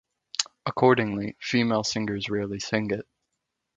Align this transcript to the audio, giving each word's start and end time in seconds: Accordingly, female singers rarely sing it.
Accordingly, 0.65 1.37
female 1.39 1.83
singers 1.83 2.27
rarely 2.27 2.59
sing 2.59 2.89
it. 2.89 3.07